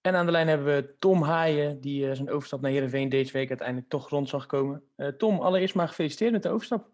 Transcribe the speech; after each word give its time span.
En 0.00 0.14
aan 0.14 0.26
de 0.26 0.32
lijn 0.32 0.48
hebben 0.48 0.66
we 0.66 0.96
Tom 0.98 1.22
Haaien, 1.22 1.80
die 1.80 2.06
uh, 2.06 2.14
zijn 2.14 2.30
overstap 2.30 2.60
naar 2.60 2.70
Heerenveen 2.70 3.08
deze 3.08 3.32
week 3.32 3.48
uiteindelijk 3.48 3.88
toch 3.88 4.08
rond 4.08 4.28
zag 4.28 4.46
komen. 4.46 4.84
Uh, 4.96 5.08
Tom, 5.08 5.40
allereerst 5.40 5.74
maar 5.74 5.88
gefeliciteerd 5.88 6.32
met 6.32 6.42
de 6.42 6.48
overstap. 6.48 6.90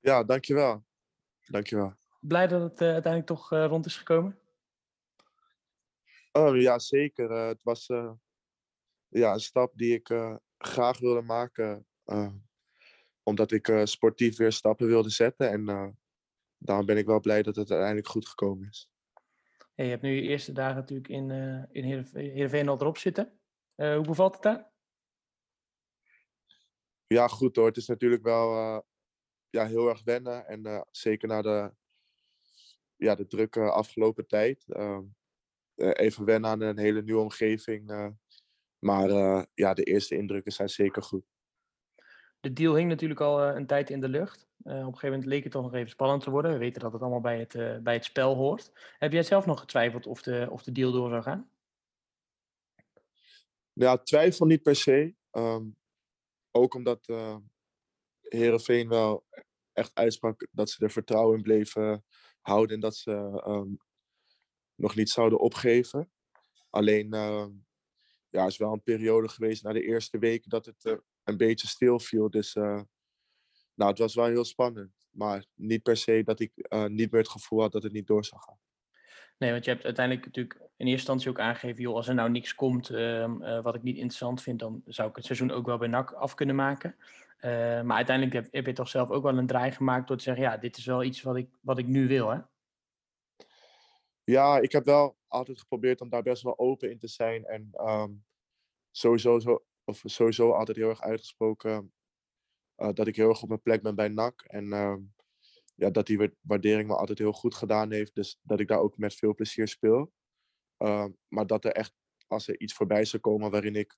Ja, 0.00 0.24
dankjewel. 0.24 0.84
Dankjewel. 1.46 1.94
Blij 2.20 2.46
dat 2.46 2.62
het 2.62 2.80
uh, 2.80 2.88
uiteindelijk 2.88 3.26
toch 3.26 3.50
rond 3.50 3.86
is 3.86 3.96
gekomen? 3.96 4.38
Oh, 6.32 6.60
ja, 6.60 6.78
zeker. 6.78 7.30
het 7.30 7.62
was 7.62 7.86
ja, 9.08 9.32
een 9.32 9.40
stap 9.40 9.72
die 9.76 9.94
ik 9.94 10.36
graag 10.58 10.98
wilde 10.98 11.22
maken. 11.22 11.86
omdat 13.22 13.52
ik 13.52 13.80
sportief 13.84 14.36
weer 14.36 14.52
stappen 14.52 14.86
wilde 14.86 15.10
zetten. 15.10 15.50
En 15.50 15.96
daarom 16.58 16.86
ben 16.86 16.96
ik 16.96 17.06
wel 17.06 17.20
blij 17.20 17.42
dat 17.42 17.56
het 17.56 17.70
uiteindelijk 17.70 18.08
goed 18.08 18.28
gekomen 18.28 18.68
is. 18.68 18.93
Je 19.74 19.82
hebt 19.82 20.02
nu 20.02 20.14
je 20.14 20.22
eerste 20.22 20.52
dagen 20.52 20.76
natuurlijk 20.76 21.08
in, 21.08 21.30
uh, 21.30 21.62
in 21.70 21.84
Heerenveen 22.12 22.68
al 22.68 22.80
erop 22.80 22.98
zitten. 22.98 23.38
Uh, 23.76 23.94
hoe 23.96 24.06
bevalt 24.06 24.34
het 24.34 24.42
daar? 24.42 24.72
Ja, 27.06 27.28
goed 27.28 27.56
hoor. 27.56 27.66
Het 27.66 27.76
is 27.76 27.86
natuurlijk 27.86 28.22
wel 28.22 28.52
uh, 28.52 28.80
ja, 29.50 29.66
heel 29.66 29.88
erg 29.88 30.02
wennen. 30.02 30.46
En 30.46 30.86
zeker 30.90 31.28
na 31.28 31.42
de, 31.42 31.74
ja, 32.96 33.14
de 33.14 33.26
drukke 33.26 33.70
afgelopen 33.70 34.26
tijd. 34.26 34.64
Ehm, 34.68 35.04
even 35.74 36.24
wennen 36.24 36.50
aan 36.50 36.60
een 36.60 36.78
hele 36.78 37.02
nieuwe 37.02 37.22
omgeving. 37.22 38.14
maar 38.78 39.08
ja, 39.54 39.74
de 39.74 39.82
eerste 39.82 40.16
indrukken 40.16 40.52
zijn 40.52 40.68
zeker 40.68 41.02
goed. 41.02 41.33
De 42.44 42.52
deal 42.52 42.74
hing 42.74 42.88
natuurlijk 42.88 43.20
al 43.20 43.42
een 43.42 43.66
tijd 43.66 43.90
in 43.90 44.00
de 44.00 44.08
lucht. 44.08 44.46
Uh, 44.64 44.72
op 44.72 44.78
een 44.78 44.84
gegeven 44.84 45.08
moment 45.08 45.26
leek 45.26 45.42
het 45.42 45.52
toch 45.52 45.62
nog 45.62 45.74
even 45.74 45.90
spannend 45.90 46.22
te 46.22 46.30
worden. 46.30 46.52
We 46.52 46.58
weten 46.58 46.80
dat 46.80 46.92
het 46.92 47.00
allemaal 47.00 47.20
bij 47.20 47.38
het, 47.38 47.54
uh, 47.54 47.78
bij 47.78 47.94
het 47.94 48.04
spel 48.04 48.34
hoort. 48.34 48.72
Heb 48.98 49.12
jij 49.12 49.22
zelf 49.22 49.46
nog 49.46 49.60
getwijfeld 49.60 50.06
of 50.06 50.22
de, 50.22 50.46
of 50.50 50.62
de 50.62 50.72
deal 50.72 50.92
door 50.92 51.08
zou 51.08 51.22
gaan? 51.22 51.50
Ja, 53.72 53.98
twijfel 53.98 54.46
niet 54.46 54.62
per 54.62 54.76
se. 54.76 55.14
Um, 55.32 55.76
ook 56.50 56.74
omdat 56.74 57.08
uh, 57.08 57.36
Herenveen 58.20 58.88
wel 58.88 59.24
echt 59.72 59.94
uitsprak 59.94 60.46
dat 60.50 60.70
ze 60.70 60.84
er 60.84 60.90
vertrouwen 60.90 61.36
in 61.36 61.42
bleven 61.42 62.04
houden 62.40 62.74
en 62.74 62.80
dat 62.80 62.96
ze 62.96 63.42
um, 63.46 63.78
nog 64.74 64.94
niet 64.94 65.10
zouden 65.10 65.38
opgeven. 65.38 66.10
Alleen 66.70 67.14
uh, 67.14 67.46
ja, 68.28 68.46
is 68.46 68.56
wel 68.56 68.72
een 68.72 68.82
periode 68.82 69.28
geweest 69.28 69.62
na 69.62 69.72
de 69.72 69.82
eerste 69.82 70.18
weken 70.18 70.50
dat 70.50 70.66
het 70.66 71.02
een 71.24 71.36
beetje 71.36 71.66
stil 71.66 71.98
viel. 71.98 72.30
Dus 72.30 72.54
uh, 72.54 72.80
nou, 73.74 73.90
het 73.90 73.98
was 73.98 74.14
wel 74.14 74.26
heel 74.26 74.44
spannend. 74.44 74.92
Maar 75.10 75.44
niet 75.54 75.82
per 75.82 75.96
se 75.96 76.22
dat 76.24 76.40
ik 76.40 76.52
uh, 76.54 76.86
niet 76.86 77.10
meer 77.10 77.20
het 77.20 77.30
gevoel 77.30 77.60
had 77.60 77.72
dat 77.72 77.82
het 77.82 77.92
niet 77.92 78.06
door 78.06 78.24
zou 78.24 78.40
gaan. 78.40 78.58
Nee, 79.38 79.50
want 79.50 79.64
je 79.64 79.70
hebt 79.70 79.84
uiteindelijk 79.84 80.26
natuurlijk 80.26 80.54
in 80.54 80.66
eerste 80.86 80.90
instantie 80.90 81.30
ook 81.30 81.38
aangegeven... 81.38 81.82
joh, 81.82 81.94
als 81.94 82.08
er 82.08 82.14
nou 82.14 82.30
niks 82.30 82.54
komt 82.54 82.90
uh, 82.90 83.18
uh, 83.18 83.62
wat 83.62 83.74
ik 83.74 83.82
niet 83.82 83.96
interessant 83.96 84.42
vind... 84.42 84.58
dan 84.58 84.82
zou 84.86 85.08
ik 85.08 85.16
het 85.16 85.24
seizoen 85.24 85.50
ook 85.50 85.66
wel 85.66 85.78
bij 85.78 85.88
NAC 85.88 86.12
af 86.12 86.34
kunnen 86.34 86.54
maken. 86.54 86.96
maar 87.84 87.96
uiteindelijk 87.96 88.36
heb, 88.36 88.52
heb, 88.52 88.66
je 88.66 88.72
toch 88.72 88.88
zelf 88.88 89.10
ook 89.10 89.22
wel 89.22 89.38
een 89.38 89.46
draai 89.46 89.72
gemaakt... 89.72 90.08
door 90.08 90.16
te 90.16 90.22
zeggen, 90.22 90.44
ja, 90.44 90.56
dit 90.56 90.76
is 90.76 90.84
wel 90.84 91.02
iets 91.02 91.22
wat 91.22 91.36
ik, 91.36 91.48
wat 91.60 91.78
ik 91.78 91.86
nu 91.86 92.08
wil, 92.08 92.28
hè? 92.28 92.38
Ja, 94.24 94.58
ik 94.58 94.72
heb 94.72 94.84
wel 94.84 95.16
altijd 95.28 95.60
geprobeerd 95.60 96.00
om 96.00 96.08
daar 96.08 96.22
best 96.22 96.42
wel 96.42 96.58
open 96.58 96.90
in 96.90 96.98
te 96.98 97.08
zijn. 97.08 97.44
En 97.44 97.70
um, 97.80 98.24
sowieso, 98.90 99.38
zo, 99.38 99.64
of 99.84 100.02
sowieso 100.04 100.50
altijd 100.50 100.76
heel 100.76 100.88
erg 100.88 101.00
uitgesproken 101.00 101.92
uh, 102.76 102.88
dat 102.92 103.06
ik 103.06 103.16
heel 103.16 103.28
erg 103.28 103.42
op 103.42 103.48
mijn 103.48 103.62
plek 103.62 103.82
ben 103.82 103.94
bij 103.94 104.08
NAC. 104.08 104.42
En 104.42 104.64
uh, 104.64 104.96
ja, 105.74 105.90
dat 105.90 106.06
die 106.06 106.36
waardering 106.40 106.88
me 106.88 106.96
altijd 106.96 107.18
heel 107.18 107.32
goed 107.32 107.54
gedaan 107.54 107.90
heeft. 107.90 108.14
Dus 108.14 108.38
dat 108.42 108.60
ik 108.60 108.68
daar 108.68 108.80
ook 108.80 108.98
met 108.98 109.14
veel 109.14 109.34
plezier 109.34 109.68
speel. 109.68 110.12
Uh, 110.78 111.06
maar 111.28 111.46
dat 111.46 111.64
er 111.64 111.72
echt, 111.72 111.94
als 112.26 112.48
er 112.48 112.60
iets 112.60 112.74
voorbij 112.74 113.04
zou 113.04 113.22
komen 113.22 113.50
waarin 113.50 113.76
ik 113.76 113.96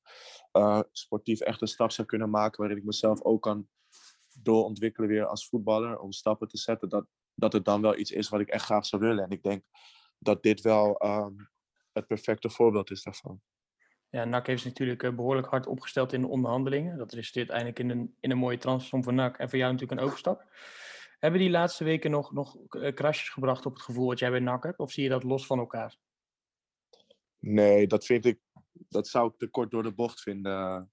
eh, 0.52 0.80
sportief 0.92 1.40
echt 1.40 1.60
een 1.60 1.68
stap 1.68 1.90
zou 1.90 2.06
kunnen 2.06 2.30
maken. 2.30 2.60
Waarin 2.60 2.78
ik 2.78 2.84
mezelf 2.84 3.22
ook 3.22 3.42
kan 3.42 3.68
doorontwikkelen 4.40 5.08
weer 5.08 5.26
als 5.26 5.48
voetballer. 5.48 5.98
Om 5.98 6.12
stappen 6.12 6.48
te 6.48 6.58
zetten. 6.58 6.88
Dat, 6.88 7.06
dat 7.34 7.52
het 7.52 7.64
dan 7.64 7.80
wel 7.80 7.98
iets 7.98 8.10
is 8.10 8.28
wat 8.28 8.40
ik 8.40 8.48
echt 8.48 8.64
graag 8.64 8.86
zou 8.86 9.02
willen. 9.02 9.24
En 9.24 9.30
ik 9.30 9.42
denk 9.42 9.64
dat 10.18 10.42
dit 10.42 10.60
wel 10.60 10.98
ehm, 10.98 11.34
het 11.92 12.06
perfecte 12.06 12.50
voorbeeld 12.50 12.90
is 12.90 13.02
daarvan. 13.02 13.42
Ja, 14.16 14.24
NAC 14.24 14.46
heeft 14.46 14.64
natuurlijk 14.64 15.02
eh, 15.02 15.14
behoorlijk 15.14 15.46
hard 15.46 15.66
opgesteld 15.66 16.12
in 16.12 16.20
de 16.20 16.26
onderhandelingen. 16.26 16.98
Dat 16.98 17.12
resulteert 17.12 17.48
eindelijk 17.48 17.78
in 17.78 17.90
een, 17.90 18.16
in 18.20 18.30
een 18.30 18.38
mooie 18.38 18.58
transfer 18.58 19.02
voor 19.02 19.14
NAC 19.14 19.38
en 19.38 19.48
voor 19.48 19.58
jou 19.58 19.72
natuurlijk 19.72 20.00
een 20.00 20.06
overstap. 20.06 20.44
Hebben 21.18 21.40
die 21.40 21.50
laatste 21.50 21.84
weken 21.84 22.10
nog, 22.10 22.32
nog 22.32 22.56
eh, 22.68 22.94
krasjes 22.94 23.28
gebracht 23.28 23.66
op 23.66 23.72
het 23.72 23.82
gevoel 23.82 24.08
dat 24.08 24.18
jij 24.18 24.30
bij 24.30 24.40
NAC 24.40 24.62
hebt? 24.62 24.78
Of 24.78 24.92
zie 24.92 25.02
je 25.02 25.08
dat 25.08 25.22
los 25.22 25.46
van 25.46 25.58
elkaar? 25.58 25.96
Nee, 27.38 27.86
dat 27.86 28.04
vind 28.04 28.24
ik, 28.24 28.40
dat 28.72 29.08
zou 29.08 29.28
ik 29.28 29.38
te 29.38 29.46
kort 29.46 29.70
door 29.70 29.82
de 29.82 29.94
bocht 29.94 30.20
vinden. 30.20 30.92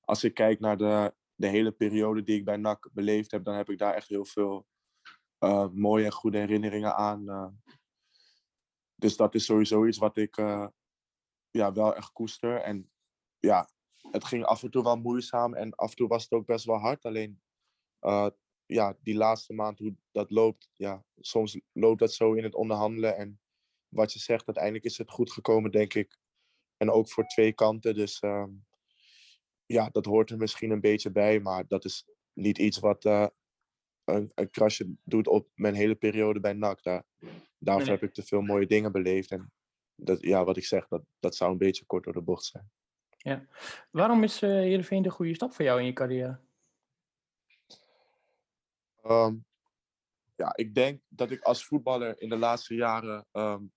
Als 0.00 0.24
ik 0.24 0.34
kijk 0.34 0.60
naar 0.60 0.76
de, 0.76 1.14
de 1.34 1.46
hele 1.46 1.72
periode 1.72 2.22
die 2.22 2.36
ik 2.36 2.44
bij 2.44 2.56
NAC 2.56 2.90
beleefd 2.92 3.30
heb, 3.30 3.44
dan 3.44 3.54
heb 3.54 3.70
ik 3.70 3.78
daar 3.78 3.94
echt 3.94 4.08
heel 4.08 4.24
veel 4.24 4.66
uh, 5.38 5.68
mooie 5.72 6.04
en 6.04 6.12
goede 6.12 6.38
herinneringen 6.38 6.94
aan. 6.94 7.62
Dus 8.94 9.16
dat 9.16 9.34
is 9.34 9.44
sowieso 9.44 9.86
iets 9.86 9.98
wat 9.98 10.16
ik, 10.16 10.36
ja, 11.52 11.72
wel 11.72 11.96
echt 11.96 12.12
koester. 12.12 12.60
En 12.60 12.90
ja, 13.38 13.68
het 14.10 14.24
ging 14.24 14.44
af 14.44 14.62
en 14.62 14.70
toe 14.70 14.82
wel 14.82 14.96
moeizaam 14.96 15.54
en 15.54 15.74
af 15.74 15.90
en 15.90 15.96
toe 15.96 16.08
was 16.08 16.22
het 16.22 16.32
ook 16.32 16.46
best 16.46 16.64
wel 16.64 16.78
hard. 16.78 17.04
Alleen 17.04 17.42
uh, 18.00 18.28
ja, 18.66 18.96
die 19.00 19.14
laatste 19.14 19.52
maand, 19.52 19.78
hoe 19.78 19.96
dat 20.10 20.30
loopt, 20.30 20.70
ja, 20.72 21.04
soms 21.20 21.60
loopt 21.72 22.00
dat 22.00 22.12
zo 22.12 22.32
in 22.32 22.44
het 22.44 22.54
onderhandelen. 22.54 23.16
En 23.16 23.40
wat 23.88 24.12
je 24.12 24.18
zegt, 24.18 24.46
uiteindelijk 24.46 24.84
is 24.84 24.98
het 24.98 25.10
goed 25.10 25.32
gekomen, 25.32 25.70
denk 25.70 25.94
ik. 25.94 26.18
En 26.76 26.90
ook 26.90 27.10
voor 27.10 27.26
twee 27.26 27.52
kanten. 27.52 27.94
Dus 27.94 28.22
uh, 28.22 28.46
ja, 29.66 29.88
dat 29.88 30.04
hoort 30.04 30.30
er 30.30 30.38
misschien 30.38 30.70
een 30.70 30.80
beetje 30.80 31.10
bij, 31.10 31.40
maar 31.40 31.66
dat 31.66 31.84
is 31.84 32.06
niet 32.32 32.58
iets 32.58 32.78
wat 32.78 33.04
uh, 33.04 33.26
een, 34.04 34.32
een 34.34 34.50
krasje 34.50 34.94
doet 35.04 35.26
op 35.26 35.48
mijn 35.54 35.74
hele 35.74 35.94
periode 35.94 36.40
bij 36.40 36.52
NAC. 36.52 36.82
Daar, 36.82 37.04
daarvoor 37.58 37.86
nee. 37.86 37.98
heb 37.98 38.08
ik 38.08 38.14
te 38.14 38.22
veel 38.22 38.42
mooie 38.42 38.66
dingen 38.66 38.92
beleefd. 38.92 39.30
En 39.30 39.52
dat, 39.94 40.22
ja, 40.22 40.44
wat 40.44 40.56
ik 40.56 40.64
zeg, 40.64 40.88
dat, 40.88 41.02
dat 41.20 41.36
zou 41.36 41.50
een 41.52 41.58
beetje 41.58 41.84
kort 41.84 42.04
door 42.04 42.12
de 42.12 42.22
bocht 42.22 42.44
zijn. 42.44 42.70
Ja. 43.16 43.46
Waarom 43.90 44.22
is 44.22 44.42
uh, 44.42 44.50
Heerenveen 44.50 45.02
de 45.02 45.10
goede 45.10 45.34
stap 45.34 45.52
voor 45.52 45.64
jou 45.64 45.80
in 45.80 45.86
je 45.86 45.92
carrière? 45.92 46.40
Um, 49.04 49.44
ja, 50.34 50.56
ik 50.56 50.74
denk 50.74 51.02
dat 51.08 51.30
ik 51.30 51.42
als 51.42 51.64
voetballer 51.64 52.20
in 52.20 52.28
de 52.28 52.36
laatste 52.36 52.74
jaren 52.74 53.26
um, 53.32 53.72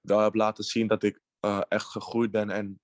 wel 0.00 0.18
heb 0.18 0.34
laten 0.34 0.64
zien 0.64 0.86
dat 0.86 1.02
ik 1.02 1.20
uh, 1.40 1.62
echt 1.68 1.86
gegroeid 1.86 2.30
ben 2.30 2.50
en 2.50 2.80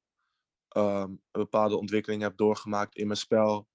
um, 0.76 1.10
een 1.10 1.20
bepaalde 1.30 1.76
ontwikkeling 1.76 2.22
heb 2.22 2.36
doorgemaakt 2.36 2.96
in 2.96 3.06
mijn 3.06 3.18
spel. 3.18 3.68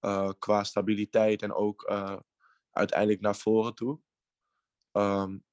Uh, 0.00 0.30
qua 0.38 0.64
stabiliteit 0.64 1.42
en 1.42 1.52
ook 1.52 1.88
uh, 1.90 2.18
uiteindelijk 2.70 3.20
naar 3.20 3.36
voren 3.36 3.74
toe. 3.74 4.00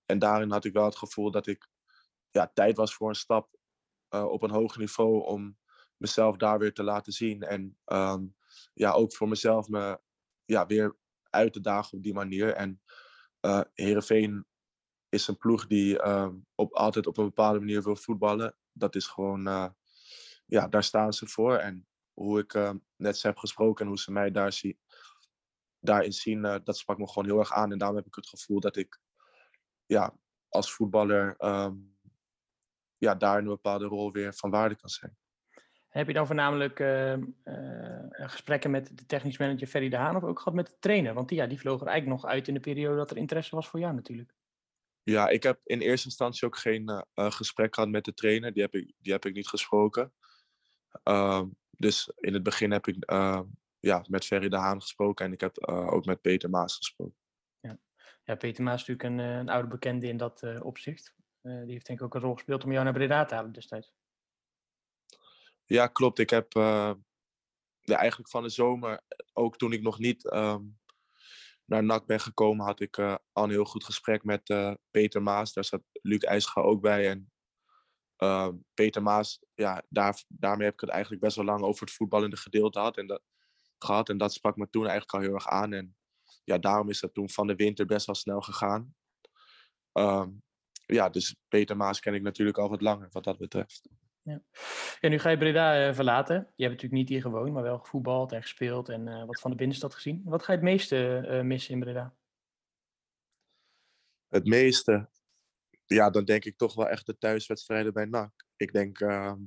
en 0.06 0.20
daarin 0.20 0.52
had 0.52 0.66
ik 0.66 0.74
wel 0.74 0.86
het 0.86 0.96
gevoel 0.96 1.32
dat 1.32 1.48
ik 1.48 1.70
ja, 2.36 2.52
tijd 2.54 2.78
was 2.78 2.96
voor 2.96 3.10
een 3.10 3.16
stap 3.16 3.56
uh, 4.10 4.26
op 4.26 4.42
een 4.44 4.52
hoger 4.52 4.80
niveau 4.80 5.26
om 5.26 5.58
mezelf 5.98 6.38
daar 6.38 6.60
weer 6.60 6.74
te 6.74 6.84
laten 6.84 7.14
zien. 7.14 7.42
En 7.42 7.78
um, 7.86 8.36
ja, 8.74 8.92
ook 8.92 9.16
voor 9.16 9.28
mezelf 9.28 9.68
me 9.68 10.00
ja, 10.46 10.66
weer 10.66 10.98
uit 11.30 11.54
te 11.54 11.62
dagen 11.62 11.98
op 11.98 12.04
die 12.04 12.14
manier. 12.14 12.54
En 12.54 12.82
uh, 13.42 13.62
Heerenveen 13.74 14.46
is 15.10 15.28
een 15.28 15.38
ploeg 15.38 15.68
die 15.68 16.04
uh, 16.04 16.30
op, 16.56 16.74
altijd 16.74 17.08
op 17.08 17.18
een 17.18 17.26
bepaalde 17.26 17.60
manier 17.60 17.84
wil 17.84 17.96
voetballen. 17.96 18.56
Dat 18.72 18.96
is 18.96 19.08
gewoon, 19.08 19.48
uh, 19.48 19.70
ja, 20.46 20.68
daar 20.68 20.84
staan 20.84 21.14
ze 21.14 21.28
voor. 21.28 21.56
En 21.58 21.88
hoe 22.14 22.40
ik 22.40 22.54
uh, 22.54 22.72
net 22.96 23.18
ze 23.18 23.28
heb 23.28 23.38
gesproken 23.38 23.84
en 23.84 23.92
hoe 23.92 24.00
ze 24.00 24.12
mij 24.12 24.32
daar 24.32 24.54
zie, 24.54 24.80
daarin 25.80 26.14
zien, 26.14 26.42
dat 26.42 26.78
sprak 26.78 26.98
me 26.98 27.08
gewoon 27.08 27.26
heel 27.26 27.40
erg 27.40 27.52
aan. 27.52 27.72
En 27.72 27.78
daarom 27.78 27.98
heb 27.98 28.08
ik 28.08 28.16
het 28.16 28.28
gevoel 28.28 28.60
dat 28.60 28.76
ik 28.76 29.00
ja, 29.86 30.18
als 30.50 30.74
voetballer 30.74 31.36
ja, 32.98 33.16
daar 33.16 33.38
een 33.38 33.46
bepaalde 33.46 33.86
rol 33.86 34.12
weer 34.12 34.34
van 34.34 34.50
waarde 34.50 34.76
kan 34.76 34.90
zijn. 34.90 35.18
Heb 35.96 36.08
je 36.08 36.14
dan 36.14 36.26
voornamelijk 36.26 36.80
uh, 36.80 37.18
uh, 37.18 38.06
gesprekken 38.10 38.72
met 38.72 38.98
de 38.98 39.06
technisch 39.06 39.38
manager 39.38 39.68
Ferry 39.68 39.90
de 39.90 39.96
Haan 39.96 40.16
of 40.16 40.24
ook 40.24 40.38
gehad 40.38 40.54
met 40.54 40.68
de 40.68 40.76
trainer? 40.80 41.14
Want 41.14 41.30
die, 41.30 41.38
ja, 41.38 41.48
die 41.48 41.60
vloog 41.60 41.82
er 41.82 41.88
eigenlijk 41.88 42.22
nog 42.22 42.32
uit 42.32 42.48
in 42.48 42.54
de 42.54 42.60
periode 42.60 42.98
dat 42.98 43.12
er 43.12 43.18
interesse 43.18 43.56
was 43.56 43.68
voor 43.68 43.80
jou 43.80 43.94
natuurlijk. 43.94 44.34
Ja, 45.04 45.28
ik 45.28 45.44
heb 45.44 45.60
in 45.64 45.80
eerste 45.80 46.08
instantie 46.08 46.48
ook 46.48 46.58
geen 46.58 46.90
uh, 46.90 47.32
gesprek 47.32 47.76
gehad 47.76 47.90
met 47.90 48.06
de 48.06 48.14
trainer. 48.14 48.54
Die 48.54 48.62
heb 48.62 48.74
ik, 48.74 48.94
die 48.98 49.12
heb 49.12 49.26
ik 49.26 49.34
niet 49.34 49.48
gesproken. 49.48 50.14
Ehm, 51.04 51.48
dus 51.70 52.12
in 52.16 52.34
het 52.34 52.44
begin 52.44 52.72
heb 52.72 52.88
ik 52.88 53.12
ja, 53.80 54.06
met 54.08 54.26
Ferry 54.26 54.50
de 54.50 54.58
Haan 54.58 54.82
gesproken 54.82 55.26
en 55.26 55.34
ik 55.34 55.42
heb 55.42 55.68
ook 55.68 56.06
met 56.06 56.22
Peter 56.22 56.50
Maas 56.50 56.76
gesproken. 56.76 57.18
Ja, 57.60 57.78
ja 58.24 58.36
Peter 58.36 58.64
Maas 58.64 58.82
is 58.82 58.88
natuurlijk 58.88 59.20
een, 59.20 59.40
een 59.40 59.50
oude 59.50 59.68
bekende 59.68 60.08
in 60.08 60.18
dat 60.18 60.62
opzicht. 60.62 61.14
Uh, 61.46 61.62
die 61.64 61.72
heeft 61.72 61.86
denk 61.86 62.00
ik 62.00 62.06
ook 62.06 62.16
een 62.16 62.22
rol 62.22 62.34
gespeeld 62.34 62.64
om 62.64 62.72
jou 62.72 62.84
naar 62.84 62.94
Breda 62.94 63.26
te 63.26 63.36
halen 63.36 63.52
destijds. 63.52 63.94
Ja, 65.66 65.88
klopt. 65.88 66.20
Ik 66.20 66.30
heb 66.30 66.56
uh, 66.56 66.94
ja, 67.80 67.98
eigenlijk 67.98 68.30
van 68.30 68.44
de 68.44 68.50
zomer, 68.50 69.02
ook 69.34 69.58
toen 69.58 69.74
ik 69.74 69.82
nog 69.82 70.00
niet 70.00 70.34
um, 70.34 70.80
naar 71.66 71.84
NAC 71.84 72.06
ben 72.06 72.20
gekomen, 72.20 72.66
had 72.66 72.80
ik 72.80 73.00
al 73.00 73.44
een 73.44 73.50
heel 73.50 73.66
goed 73.66 73.84
gesprek 73.84 74.24
met 74.24 74.44
Peter 74.92 75.22
Maas. 75.22 75.54
Daar 75.54 75.66
zat 75.66 75.82
Luc 75.92 76.22
IJsga 76.22 76.62
ook 76.62 76.82
bij. 76.82 77.10
En 77.10 77.32
uh, 78.18 78.50
Peter 78.74 79.04
Maas, 79.04 79.40
ja, 79.54 79.84
daar, 79.90 80.24
daarmee 80.28 80.66
heb 80.66 80.74
ik 80.74 80.80
het 80.80 80.90
eigenlijk 80.90 81.22
best 81.22 81.36
wel 81.36 81.46
lang 81.46 81.62
over 81.62 81.86
het 81.86 81.96
voetballende 81.96 82.38
gedeelte 82.38 82.80
had 82.80 82.98
en 82.98 83.08
dat, 83.08 83.22
gehad. 83.78 84.10
En 84.10 84.18
dat 84.18 84.34
sprak 84.34 84.56
me 84.56 84.70
toen 84.70 84.88
eigenlijk 84.88 85.14
al 85.14 85.20
heel 85.20 85.34
erg 85.34 85.48
aan. 85.48 85.74
En 85.74 85.96
ja, 86.44 86.58
daarom 86.58 86.90
is 86.90 87.00
dat 87.00 87.14
toen 87.14 87.30
van 87.30 87.48
de 87.48 87.56
winter 87.56 87.86
best 87.86 88.06
wel 88.06 88.16
snel 88.16 88.42
gegaan. 88.42 88.96
Ehm, 89.92 90.30
ja, 90.86 91.10
dus 91.10 91.36
Peter 91.48 91.78
Maas 91.78 92.00
ken 92.00 92.14
ik 92.14 92.22
natuurlijk 92.22 92.58
al 92.58 92.70
wat 92.70 92.82
langer 92.82 93.08
wat 93.12 93.24
dat 93.24 93.38
betreft. 93.38 93.90
Ja. 94.22 94.42
ja 95.00 95.10
nu 95.10 95.20
ga 95.20 95.30
je 95.30 95.38
Breda 95.38 95.88
uh, 95.88 95.94
verlaten. 95.94 96.36
Je 96.36 96.64
hebt 96.64 96.76
natuurlijk 96.76 97.02
niet 97.02 97.10
hier 97.10 97.22
gewoond, 97.22 97.54
maar 97.54 97.64
wel 97.64 97.80
gevoetbald 97.80 98.32
en 98.32 98.42
gespeeld 98.42 98.90
en 98.90 99.08
uh, 99.08 99.26
wat 99.26 99.40
van 99.40 99.52
de 99.52 99.58
binnenstad 99.58 99.94
gezien. 99.94 100.22
Wat 100.26 100.44
ga 100.44 100.52
je 100.52 100.58
het 100.58 100.68
meeste 100.68 101.26
uh, 101.28 101.42
missen 101.42 101.74
in 101.74 101.80
Breda? 101.80 102.16
Het 104.28 104.46
meeste? 104.46 105.10
Ja, 105.86 106.10
dan 106.10 106.26
denk 106.26 106.46
ik 106.46 106.58
toch 106.58 106.76
wel 106.76 106.90
echt 106.90 107.06
de 107.06 107.18
thuiswedstrijden 107.18 107.94
bij 107.94 108.06
NAC. 108.06 108.46
Ik 108.56 108.74
denk, 108.74 109.00
ehm, 109.00 109.40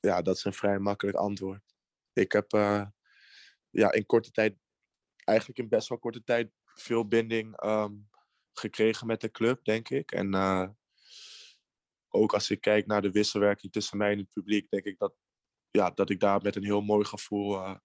ja, 0.00 0.22
dat 0.22 0.36
is 0.36 0.44
een 0.44 0.52
vrij 0.52 0.78
makkelijk 0.78 1.16
antwoord. 1.16 1.74
Ik 2.12 2.32
heb 2.32 2.50
ja, 3.70 3.92
in 3.92 4.06
korte 4.06 4.30
tijd, 4.30 4.56
eigenlijk 5.24 5.58
in 5.58 5.68
best 5.68 5.88
wel 5.88 5.98
korte 5.98 6.24
tijd, 6.24 6.50
veel 6.64 7.06
binding 7.06 7.64
um, 7.64 8.09
gekregen 8.52 9.06
met 9.06 9.20
de 9.20 9.30
club, 9.30 9.64
denk 9.64 9.88
ik. 9.88 10.12
En 10.12 10.34
uh, 10.34 10.68
ook 12.08 12.32
als 12.32 12.50
ik 12.50 12.60
kijk 12.60 12.86
naar 12.86 13.02
de 13.02 13.10
wisselwerking 13.10 13.72
tussen 13.72 13.98
mij 13.98 14.12
en 14.12 14.18
het 14.18 14.32
publiek, 14.32 14.70
denk 14.70 14.84
ik 14.84 14.98
dat, 14.98 15.14
ja, 15.70 15.90
dat 15.90 16.10
ik 16.10 16.20
daar 16.20 16.42
met 16.42 16.56
een 16.56 16.64
heel 16.64 16.80
mooi 16.80 17.04
gevoel 17.04 17.54
uh, 17.54 17.76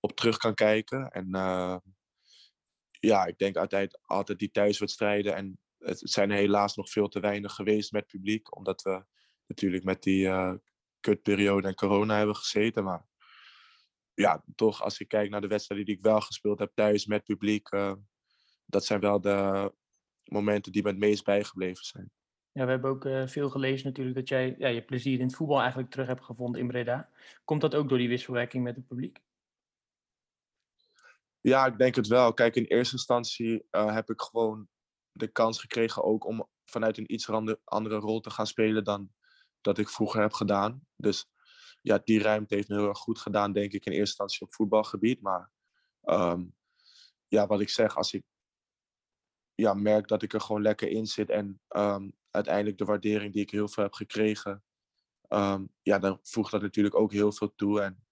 op 0.00 0.16
terug 0.16 0.36
kan 0.36 0.54
kijken. 0.54 1.10
En 1.10 1.28
uh, 1.30 1.76
ja, 2.90 3.24
ik 3.26 3.38
denk 3.38 3.56
altijd, 3.56 3.98
altijd 4.02 4.38
die 4.38 4.50
thuiswedstrijden. 4.50 5.34
En 5.34 5.58
het 5.78 6.00
zijn 6.02 6.30
helaas 6.30 6.76
nog 6.76 6.90
veel 6.90 7.08
te 7.08 7.20
weinig 7.20 7.54
geweest 7.54 7.92
met 7.92 8.06
publiek, 8.06 8.56
omdat 8.56 8.82
we 8.82 9.04
natuurlijk 9.46 9.84
met 9.84 10.02
die 10.02 10.30
kutperiode 11.00 11.68
en 11.68 11.74
corona 11.74 12.16
hebben 12.16 12.36
gezeten. 12.36 12.84
Maar 12.84 13.06
ja, 14.14 14.44
toch 14.54 14.82
als 14.82 15.00
ik 15.00 15.08
kijk 15.08 15.30
naar 15.30 15.40
de 15.40 15.46
wedstrijden 15.46 15.86
die 15.86 15.96
ik 15.96 16.02
wel 16.02 16.20
gespeeld 16.20 16.58
heb 16.58 16.72
thuis 16.74 17.06
met 17.06 17.24
publiek, 17.24 17.68
dat 18.66 18.84
zijn 18.84 19.00
wel 19.00 19.20
de 19.20 19.72
momenten 20.24 20.72
die 20.72 20.82
me 20.82 20.88
het 20.88 20.98
meest 20.98 21.24
bijgebleven 21.24 21.84
zijn. 21.84 22.10
Ja, 22.52 22.64
we 22.64 22.70
hebben 22.70 22.90
ook 22.90 23.04
uh, 23.04 23.26
veel 23.26 23.50
gelezen 23.50 23.86
natuurlijk 23.86 24.16
dat 24.16 24.28
jij 24.28 24.54
ja, 24.58 24.68
je 24.68 24.82
plezier 24.82 25.18
in 25.18 25.26
het 25.26 25.34
voetbal 25.34 25.60
eigenlijk 25.60 25.90
terug 25.90 26.06
hebt 26.06 26.24
gevonden 26.24 26.60
in 26.60 26.66
Breda. 26.66 27.10
Komt 27.44 27.60
dat 27.60 27.74
ook 27.74 27.88
door 27.88 27.98
die 27.98 28.08
wisselwerking 28.08 28.64
met 28.64 28.76
het 28.76 28.86
publiek? 28.86 29.18
Ja, 31.40 31.66
ik 31.66 31.78
denk 31.78 31.94
het 31.94 32.06
wel. 32.06 32.34
Kijk, 32.34 32.56
in 32.56 32.64
eerste 32.64 32.94
instantie 32.94 33.66
uh, 33.70 33.94
heb 33.94 34.10
ik 34.10 34.20
gewoon 34.20 34.68
de 35.12 35.28
kans 35.28 35.60
gekregen 35.60 36.04
ook 36.04 36.26
om 36.26 36.48
vanuit 36.64 36.98
een 36.98 37.12
iets 37.12 37.30
andere 37.64 37.96
rol 37.96 38.20
te 38.20 38.30
gaan 38.30 38.46
spelen 38.46 38.84
dan 38.84 39.12
dat 39.60 39.78
ik 39.78 39.88
vroeger 39.88 40.20
heb 40.20 40.32
gedaan. 40.32 40.86
Dus 40.96 41.26
ja, 41.80 41.98
die 42.04 42.22
ruimte 42.22 42.54
heeft 42.54 42.68
me 42.68 42.76
heel 42.76 42.88
erg 42.88 42.98
goed 42.98 43.18
gedaan, 43.18 43.52
denk 43.52 43.72
ik, 43.72 43.84
in 43.84 43.92
eerste 43.92 44.00
instantie 44.00 44.40
op 44.40 44.54
voetbalgebied. 44.54 45.20
Maar 45.20 45.50
um, 46.02 46.54
ja, 47.28 47.46
wat 47.46 47.60
ik 47.60 47.68
zeg, 47.68 47.96
als 47.96 48.12
ik 48.12 48.24
ja, 49.62 49.74
merk 49.74 50.08
dat 50.08 50.22
ik 50.22 50.32
er 50.32 50.40
gewoon 50.40 50.62
lekker 50.62 50.88
in 50.88 51.06
zit 51.06 51.30
en 51.30 51.60
um, 51.68 52.12
uiteindelijk 52.30 52.78
de 52.78 52.84
waardering 52.84 53.32
die 53.32 53.42
ik 53.42 53.50
heel 53.50 53.68
veel 53.68 53.82
heb 53.82 53.92
gekregen, 53.92 54.62
um, 55.28 55.68
ja, 55.82 55.98
dan 55.98 56.18
voegt 56.22 56.50
dat 56.50 56.62
natuurlijk 56.62 56.94
ook 56.94 57.12
heel 57.12 57.32
veel 57.32 57.54
toe. 57.54 57.80
En 57.80 58.04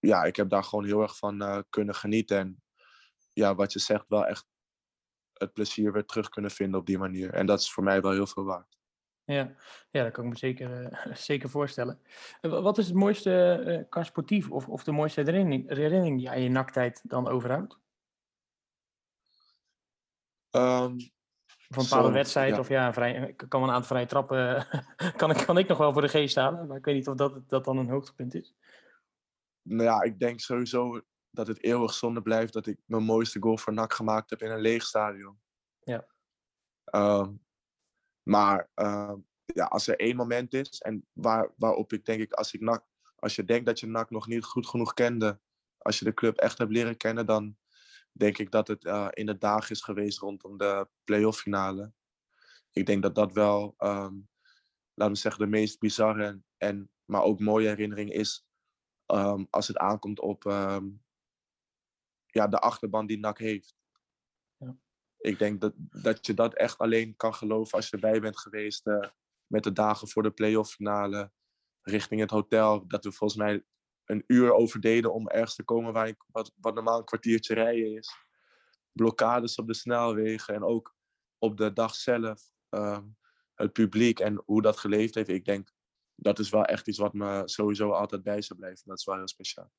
ja, 0.00 0.24
ik 0.24 0.36
heb 0.36 0.48
daar 0.48 0.64
gewoon 0.64 0.84
heel 0.84 1.02
erg 1.02 1.16
van 1.16 1.42
uh, 1.42 1.58
kunnen 1.70 1.94
genieten. 1.94 2.38
En 2.38 2.62
ja, 3.32 3.54
wat 3.54 3.72
je 3.72 3.78
zegt, 3.78 4.04
wel 4.08 4.26
echt 4.26 4.46
het 5.32 5.52
plezier 5.52 5.92
weer 5.92 6.04
terug 6.04 6.28
kunnen 6.28 6.50
vinden 6.50 6.80
op 6.80 6.86
die 6.86 6.98
manier. 6.98 7.32
En 7.34 7.46
dat 7.46 7.60
is 7.60 7.72
voor 7.72 7.84
mij 7.84 8.00
wel 8.00 8.12
heel 8.12 8.26
veel 8.26 8.44
waard. 8.44 8.78
Ja, 9.24 9.54
ja 9.90 10.02
dat 10.02 10.12
kan 10.12 10.24
ik 10.24 10.30
me 10.30 10.36
zeker, 10.36 10.82
uh, 10.82 11.14
zeker 11.30 11.48
voorstellen. 11.48 12.00
Wat 12.40 12.78
is 12.78 12.86
het 12.86 12.94
mooiste 12.94 13.86
uh, 13.96 14.04
sportief 14.04 14.50
of, 14.50 14.68
of 14.68 14.84
de 14.84 14.92
mooiste 14.92 15.20
herinnering, 15.20 15.68
herinnering 15.68 16.16
die 16.16 16.26
je 16.26 16.32
aan 16.32 16.42
je 16.42 16.48
nakttijd 16.48 17.00
dan 17.04 17.28
overhoudt? 17.28 17.78
Um, 20.50 20.96
of 21.70 21.76
een 21.76 21.82
bepaalde 21.82 22.12
wedstrijd, 22.12 22.54
ja. 22.54 22.60
of 22.60 22.68
ja, 22.68 22.92
vrij, 22.92 23.14
ik 23.14 23.44
kan 23.48 23.62
een 23.62 23.70
aantal 23.70 23.88
vrije 23.88 24.06
trappen, 24.06 24.66
kan, 25.16 25.30
ik, 25.30 25.36
kan 25.36 25.58
ik 25.58 25.68
nog 25.68 25.78
wel 25.78 25.92
voor 25.92 26.02
de 26.02 26.08
geest 26.08 26.36
halen, 26.36 26.66
maar 26.66 26.76
ik 26.76 26.84
weet 26.84 26.94
niet 26.94 27.08
of 27.08 27.14
dat, 27.14 27.48
dat 27.48 27.64
dan 27.64 27.78
een 27.78 27.88
hoogtepunt 27.88 28.34
is. 28.34 28.54
Nou 29.62 29.82
ja, 29.82 30.02
ik 30.02 30.18
denk 30.18 30.40
sowieso 30.40 31.00
dat 31.30 31.46
het 31.46 31.62
eeuwig 31.62 31.94
zonde 31.94 32.22
blijft 32.22 32.52
dat 32.52 32.66
ik 32.66 32.80
mijn 32.84 33.02
mooiste 33.02 33.40
goal 33.40 33.58
voor 33.58 33.72
NAC 33.72 33.92
gemaakt 33.92 34.30
heb 34.30 34.42
in 34.42 34.50
een 34.50 34.60
leeg 34.60 34.82
stadion. 34.82 35.40
Ja. 35.78 36.06
Um, 36.94 37.44
maar 38.22 38.70
uh, 38.74 39.14
ja, 39.44 39.64
als 39.64 39.86
er 39.86 39.98
één 39.98 40.16
moment 40.16 40.54
is 40.54 40.80
en 40.80 41.06
waar, 41.12 41.52
waarop 41.56 41.92
ik 41.92 42.04
denk 42.04 42.20
ik, 42.20 42.32
als, 42.32 42.52
ik 42.52 42.60
NAC, 42.60 42.84
als 43.16 43.36
je 43.36 43.44
denkt 43.44 43.66
dat 43.66 43.80
je 43.80 43.86
NAC 43.86 44.10
nog 44.10 44.26
niet 44.26 44.44
goed 44.44 44.66
genoeg 44.66 44.94
kende, 44.94 45.40
als 45.78 45.98
je 45.98 46.04
de 46.04 46.14
club 46.14 46.36
echt 46.36 46.58
hebt 46.58 46.72
leren 46.72 46.96
kennen, 46.96 47.26
dan 47.26 47.56
denk 48.12 48.38
ik 48.38 48.50
dat 48.50 48.68
het 48.68 48.84
uh, 48.84 49.08
in 49.10 49.26
de 49.26 49.38
dagen 49.38 49.70
is 49.70 49.82
geweest 49.82 50.18
rondom 50.18 50.56
de 50.56 50.88
playoff 51.04 51.40
finale. 51.40 51.92
Ik 52.72 52.86
denk 52.86 53.02
dat 53.02 53.14
dat 53.14 53.32
wel, 53.32 53.74
um, 53.78 54.28
laten 54.94 55.14
we 55.14 55.20
zeggen, 55.20 55.42
de 55.42 55.50
meest 55.50 55.78
bizarre 55.78 56.24
en, 56.24 56.44
en 56.56 56.90
maar 57.04 57.22
ook 57.22 57.40
mooie 57.40 57.68
herinnering 57.68 58.12
is 58.12 58.46
um, 59.06 59.46
als 59.50 59.68
het 59.68 59.76
aankomt 59.76 60.20
op 60.20 60.44
um, 60.44 61.02
ja, 62.26 62.48
de 62.48 62.58
achterban 62.58 63.06
die 63.06 63.18
NAC 63.18 63.38
heeft 63.38 63.78
ik 65.20 65.38
denk 65.38 65.60
dat, 65.60 65.72
dat 65.76 66.26
je 66.26 66.34
dat 66.34 66.54
echt 66.54 66.78
alleen 66.78 67.16
kan 67.16 67.34
geloven 67.34 67.76
als 67.76 67.88
je 67.88 67.92
erbij 67.92 68.20
bent 68.20 68.38
geweest 68.38 68.86
uh, 68.86 69.08
met 69.46 69.64
de 69.64 69.72
dagen 69.72 70.08
voor 70.08 70.22
de 70.22 70.30
playoff 70.30 70.72
finale 70.72 71.32
richting 71.82 72.20
het 72.20 72.30
hotel. 72.30 72.86
Dat 72.86 73.04
we 73.04 73.12
volgens 73.12 73.40
mij 73.40 73.64
een 74.10 74.24
uur 74.26 74.52
over 74.52 74.80
deden 74.80 75.12
om 75.12 75.28
ergens 75.28 75.54
te 75.54 75.62
komen 75.62 75.92
waar 75.92 76.14
wat, 76.26 76.52
normaal 76.74 76.98
een 76.98 77.04
kwartiertje 77.04 77.54
rijden 77.54 77.96
is. 77.96 78.14
Blokkades 78.92 79.56
op 79.56 79.66
de 79.66 79.74
snelwegen 79.74 80.54
en 80.54 80.62
ook 80.62 80.94
op 81.38 81.56
de 81.56 81.72
dag 81.72 81.94
zelf. 81.94 82.42
Uh, 82.70 82.98
het 83.54 83.72
publiek 83.72 84.20
en 84.20 84.42
hoe 84.44 84.62
dat 84.62 84.78
geleefd 84.78 85.14
heeft. 85.14 85.28
Ik 85.28 85.44
denk 85.44 85.72
dat 86.14 86.38
is 86.38 86.50
wel 86.50 86.64
echt 86.64 86.88
iets 86.88 86.98
wat 86.98 87.12
me 87.12 87.42
sowieso 87.44 87.90
altijd 87.90 88.22
bij 88.22 88.42
zou 88.42 88.58
blijven. 88.58 88.82
Dat 88.84 88.98
is 88.98 89.04
wel 89.04 89.16
heel 89.16 89.28
speciaal. 89.28 89.70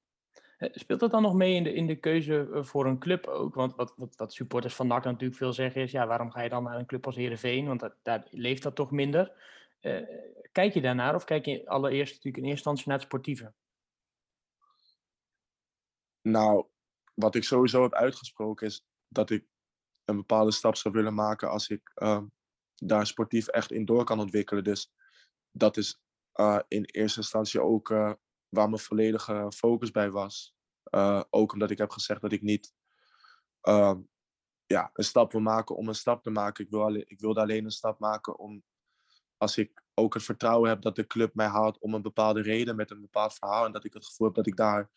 Eh, 0.58 0.70
speelt 0.74 1.00
dat 1.00 1.12
dan 1.12 1.22
nog 1.22 1.34
mee 1.34 1.56
in 1.56 1.64
de, 1.64 1.74
in 1.74 1.88
de 1.88 1.96
keuze 1.96 2.50
eh, 2.54 2.64
voor 2.64 2.86
een 2.86 3.00
club 3.00 3.28
ook? 3.28 3.56
Want 3.56 3.76
wat, 3.76 3.94
wat, 3.98 4.16
wat 4.16 4.34
supporters 4.34 4.76
van 4.76 4.88
NAC 4.88 5.04
natuurlijk 5.04 5.40
veel 5.40 5.54
zeggen 5.54 5.82
is... 5.82 5.92
ja, 5.92 6.08
waarom 6.08 6.32
ga 6.32 6.42
je 6.42 6.50
dan 6.50 6.64
naar 6.64 6.80
een 6.80 6.86
club 6.86 7.06
als 7.06 7.16
Heerenveen? 7.16 7.68
Want 7.68 7.90
daar 8.04 8.28
leeft 8.30 8.64
dat 8.64 8.76
toch 8.76 8.92
minder. 8.92 9.32
Uh, 9.82 10.02
kijk 10.52 10.74
je 10.74 10.82
daarnaar 10.82 11.16
of 11.16 11.24
kijk 11.24 11.46
je 11.46 11.70
allereerst 11.70 12.14
natuurlijk 12.14 12.44
in 12.44 12.50
eerste 12.50 12.70
instantie 12.70 12.88
naar 12.88 12.98
het 12.98 13.06
sportieve? 13.06 13.54
Nou, 16.22 16.68
wat 17.14 17.36
ik 17.36 17.44
sowieso 17.44 17.82
heb 17.82 17.94
uitgesproken 17.94 18.68
is 18.68 18.86
dat 19.08 19.30
ik 19.30 19.48
een 20.06 20.16
bepaalde 20.16 20.52
stap 20.52 20.76
zou 20.76 20.94
willen 20.94 21.14
maken... 21.14 21.50
als 21.50 21.70
ik 21.70 21.92
uh, 21.96 22.22
daar 22.76 23.08
sportief 23.08 23.48
echt 23.48 23.72
in 23.72 23.86
door 23.86 24.04
kan 24.04 24.20
ontwikkelen. 24.20 24.64
Dus 24.64 24.94
dat 25.52 25.78
is 25.78 26.02
uh, 26.36 26.60
in 26.68 26.84
eerste 26.84 27.20
instantie 27.20 27.62
ook 27.62 27.88
waar 28.50 28.70
mijn 28.70 28.80
volledige 28.80 29.52
focus 29.56 29.92
bij 29.92 30.12
was. 30.12 30.56
Uh, 30.96 31.24
ook 31.30 31.54
omdat 31.54 31.72
ik 31.72 31.78
heb 31.78 31.92
gezegd 31.92 32.22
dat 32.22 32.32
ik 32.32 32.42
niet 32.42 32.74
uh, 33.64 33.96
ja, 34.66 34.90
een 34.94 35.04
stap 35.04 35.32
wil 35.32 35.42
maken 35.42 35.76
om 35.76 35.88
een 35.88 35.96
stap 35.96 36.24
te 36.24 36.30
maken. 36.30 36.64
Ik, 36.64 36.72
wil 36.72 36.84
alleen, 36.84 37.04
ik 37.08 37.20
wilde 37.20 37.42
alleen 37.42 37.66
een 37.66 37.72
stap 37.72 38.00
maken 38.00 38.40
om, 38.40 38.64
als 39.38 39.58
ik 39.58 39.84
ook 39.94 40.14
het 40.14 40.24
vertrouwen 40.24 40.70
heb 40.70 40.82
dat 40.82 40.96
de 40.96 41.08
club 41.08 41.36
mij 41.36 41.48
haalt 41.48 41.80
om 41.80 41.94
een 41.94 42.02
bepaalde 42.02 42.42
reden 42.42 42.76
met 42.76 42.92
een 42.92 43.02
bepaald 43.02 43.34
verhaal. 43.34 43.66
En 43.66 43.72
dat 43.72 43.84
ik 43.84 43.94
het 43.94 44.06
gevoel 44.06 44.28
heb 44.28 44.36
dat 44.36 44.48
ik 44.48 44.56
daar 44.56 44.90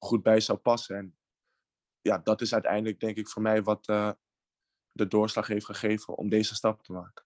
goed 0.00 0.22
bij 0.22 0.40
zou 0.40 0.58
passen. 0.58 0.96
En 0.96 1.16
ja, 2.00 2.18
dat 2.18 2.40
is 2.40 2.52
uiteindelijk 2.52 3.00
denk 3.00 3.16
ik 3.16 3.28
voor 3.28 3.42
mij 3.42 3.62
wat 3.62 3.88
uh, 3.88 4.12
de 4.92 5.06
doorslag 5.06 5.46
heeft 5.46 5.66
gegeven 5.66 6.16
om 6.16 6.28
deze 6.28 6.54
stap 6.54 6.82
te 6.82 6.92
maken. 6.92 7.24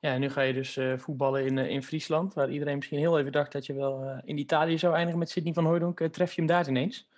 Ja, 0.00 0.12
en 0.12 0.20
nu 0.20 0.30
ga 0.30 0.40
je 0.40 0.52
dus 0.52 0.76
uh, 0.76 0.98
voetballen 0.98 1.44
in, 1.44 1.56
uh, 1.56 1.68
in 1.68 1.82
Friesland, 1.82 2.34
waar 2.34 2.50
iedereen 2.50 2.76
misschien 2.76 2.98
heel 2.98 3.18
even 3.18 3.32
dacht 3.32 3.52
dat 3.52 3.66
je 3.66 3.74
wel 3.74 4.20
in 4.24 4.38
Italië 4.38 4.78
zou 4.78 4.94
eindigen 4.94 5.18
met 5.18 5.30
Sidney 5.30 5.52
van 5.52 5.64
Hooydonk. 5.64 6.00
tref 6.00 6.32
je 6.32 6.40
hem 6.40 6.50
daar 6.50 6.68
ineens? 6.68 7.14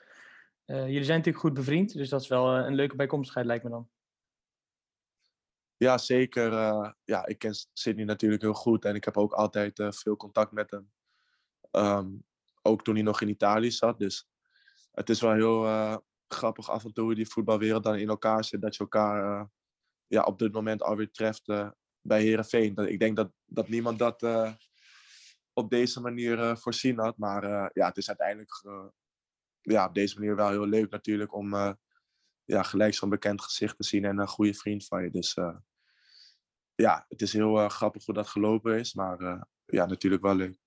jullie 0.67 1.05
zijn 1.05 1.19
natuurlijk 1.19 1.45
goed 1.45 1.55
bevriend, 1.55 1.93
dus 1.93 2.09
dat 2.09 2.21
is 2.21 2.29
wel 2.29 2.57
een 2.57 2.75
leuke 2.75 2.97
bijkomstigheid, 2.97 3.47
lijkt 3.47 3.65
me 3.65 3.71
dan. 3.71 3.88
Ja, 5.77 5.99
zeker. 5.99 6.53
ja, 7.05 7.27
ik 7.27 7.38
ken 7.38 7.55
Sidney 7.73 8.05
natuurlijk 8.05 8.43
heel 8.43 8.55
goed 8.55 8.85
en 8.85 8.95
ik 8.95 9.05
heb 9.05 9.17
ook 9.17 9.33
altijd 9.33 9.81
veel 9.88 10.17
contact 10.17 10.53
met 10.53 10.71
hem. 10.71 10.91
Um, 11.71 12.25
ook 12.62 12.85
toen 12.85 12.95
hij 12.95 13.03
nog 13.03 13.21
in 13.21 13.29
Italië 13.29 13.71
zat. 13.71 13.99
Dus 13.99 14.29
het 14.99 15.11
is 15.11 15.21
wel 15.21 15.33
heel 15.33 16.02
grappig 16.28 16.71
af 16.71 16.85
en 16.85 16.93
toe 16.93 17.05
hoe 17.05 17.14
die 17.14 17.28
voetbalwereld 17.28 17.83
dan 17.83 17.97
in 17.97 18.09
elkaar 18.09 18.45
zit. 18.45 18.61
Dat 18.61 18.75
je 18.75 18.81
elkaar 18.81 19.49
ja, 20.07 20.23
op 20.23 20.38
dit 20.38 20.52
moment 20.52 20.83
alweer 20.83 21.11
treft 21.11 21.47
bij 22.00 22.23
Herenveen. 22.23 22.76
Ik 22.76 22.99
denk 22.99 23.17
dat, 23.17 23.31
dat 23.45 23.69
niemand 23.69 23.99
dat 23.99 24.23
op 25.52 25.71
deze 25.71 26.00
manier 26.00 26.57
voorzien 26.57 26.99
had. 26.99 27.17
Maar 27.17 27.71
ja, 27.75 27.87
het 27.87 27.97
is 27.97 28.09
uiteindelijk 28.09 28.62
ja, 29.61 29.87
op 29.87 29.95
deze 29.95 30.19
manier 30.19 30.37
wel 30.37 30.50
heel 30.50 30.67
leuk 30.67 30.90
natuurlijk 30.90 31.35
om 31.35 31.55
ja, 32.45 32.62
gelijk 32.62 32.95
zo'n 32.95 33.09
bekend 33.09 33.43
gezicht 33.43 33.76
te 33.76 33.85
zien 33.85 34.05
en 34.05 34.19
een 34.19 34.28
goede 34.28 34.55
vriend 34.55 34.87
van 34.87 35.02
je. 35.02 35.11
Dus 35.11 35.37
ja, 36.83 37.05
het 37.09 37.23
is 37.23 37.33
heel 37.33 37.59
eh, 37.59 37.69
grappig 37.69 38.05
hoe 38.05 38.14
dat 38.14 38.28
gelopen 38.28 38.78
is. 38.78 38.95
Maar 38.95 39.21
eh, 39.21 39.43
ja, 39.64 39.87
natuurlijk 39.87 40.23
wel 40.23 40.35
leuk. 40.35 40.59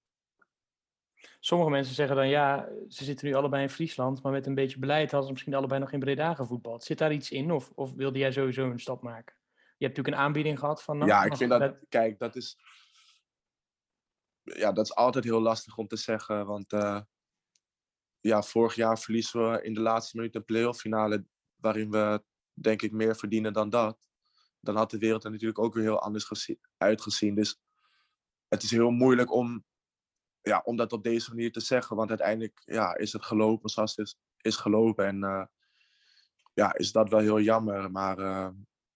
Sommige 1.39 1.69
mensen 1.69 1.95
zeggen 1.95 2.15
dan 2.15 2.29
ja, 2.29 2.69
ze 2.87 3.03
zitten 3.03 3.27
nu 3.27 3.33
allebei 3.33 3.63
in 3.63 3.69
Friesland, 3.69 4.23
maar 4.23 4.31
met 4.31 4.45
een 4.45 4.55
beetje 4.55 4.79
beleid 4.79 5.11
hadden 5.11 5.23
ze 5.23 5.31
misschien 5.31 5.53
allebei 5.53 5.79
nog 5.79 5.91
in 5.91 5.99
Breda 5.99 6.33
gevoetbald. 6.33 6.83
Zit 6.83 6.97
daar 6.97 7.13
iets 7.13 7.31
in 7.31 7.51
of, 7.51 7.71
of 7.75 7.93
wilde 7.93 8.19
jij 8.19 8.31
sowieso 8.31 8.69
een 8.69 8.79
stap 8.79 9.01
maken? 9.01 9.35
Je 9.77 9.85
hebt 9.87 9.97
natuurlijk 9.97 10.15
een 10.15 10.27
aanbieding 10.27 10.59
gehad 10.59 10.83
van. 10.83 11.05
Ja, 11.05 11.23
ik 11.23 11.35
vind 11.35 11.49
dat, 11.49 11.85
kijk, 11.89 12.19
dat 12.19 12.35
is, 12.35 12.57
ja, 14.43 14.71
dat 14.71 14.85
is 14.85 14.95
altijd 14.95 15.23
heel 15.23 15.41
lastig 15.41 15.77
om 15.77 15.87
te 15.87 15.95
zeggen. 15.95 16.45
Want 16.45 16.73
eh, 16.73 17.01
ja, 18.19 18.41
vorig 18.41 18.75
jaar 18.75 18.99
verliezen 18.99 19.51
we 19.51 19.63
in 19.63 19.73
de 19.73 19.81
laatste 19.81 20.17
minuut 20.17 20.35
een 20.35 20.45
playoff 20.45 20.79
finale, 20.79 21.25
waarin 21.55 21.91
we 21.91 22.23
denk 22.53 22.81
ik 22.81 22.91
meer 22.91 23.15
verdienen 23.15 23.53
dan 23.53 23.69
dat. 23.69 24.09
Dan 24.59 24.75
had 24.75 24.91
de 24.91 24.97
wereld 24.97 25.23
er 25.23 25.31
natuurlijk 25.31 25.59
ook 25.59 25.73
weer 25.73 25.83
heel 25.83 26.01
anders 26.01 26.23
gezi- 26.23 26.59
uitgezien. 26.77 27.35
Dus 27.35 27.59
het 28.47 28.63
is 28.63 28.71
heel 28.71 28.89
moeilijk 28.89 29.31
om, 29.31 29.65
ja, 30.41 30.61
om 30.65 30.75
dat 30.75 30.93
op 30.93 31.03
deze 31.03 31.29
manier 31.29 31.51
te 31.51 31.59
zeggen. 31.59 31.95
Want 31.95 32.09
uiteindelijk 32.09 32.61
ja, 32.65 32.97
is 32.97 33.13
het 33.13 33.25
gelopen 33.25 33.69
zoals 33.69 33.95
het 33.95 34.05
is, 34.05 34.17
is 34.41 34.55
gelopen. 34.55 35.05
En 35.05 35.23
eh, 35.23 35.45
ja, 36.53 36.73
is 36.73 36.91
dat 36.91 37.09
wel 37.09 37.19
heel 37.19 37.39
jammer. 37.39 37.91
Maar 37.91 38.19
eh, 38.19 38.49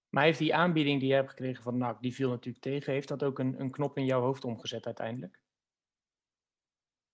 Maar 0.09 0.23
heeft 0.23 0.39
die 0.39 0.55
aanbieding 0.55 0.99
die 0.99 1.09
je 1.09 1.15
hebt 1.15 1.29
gekregen 1.29 1.63
van 1.63 1.77
NAC, 1.77 2.01
die 2.01 2.13
viel 2.13 2.29
natuurlijk 2.29 2.63
tegen. 2.63 2.93
Heeft 2.93 3.07
dat 3.07 3.23
ook 3.23 3.39
een, 3.39 3.59
een 3.59 3.71
knop 3.71 3.97
in 3.97 4.05
jouw 4.05 4.21
hoofd 4.21 4.45
omgezet 4.45 4.85
uiteindelijk? 4.85 5.39